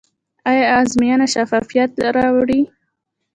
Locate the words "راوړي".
2.15-2.61